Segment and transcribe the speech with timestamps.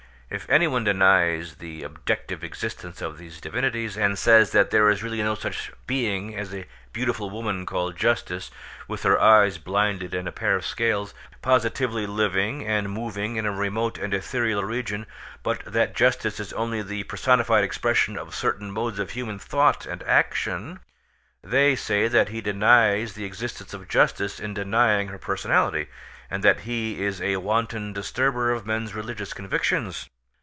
[0.33, 5.03] If any one denies the objective existence of these divinities, and says that there is
[5.03, 8.49] really no such being as a beautiful woman called Justice,
[8.87, 13.51] with her eyes blinded and a pair of scales, positively living and moving in a
[13.51, 15.05] remote and ethereal region,
[15.43, 20.01] but that justice is only the personified expression of certain modes of human thought and
[20.03, 25.89] action—they say that he denies the existence of justice in denying her personality,
[26.29, 30.07] and that he is a wanton disturber of men's religious convictions.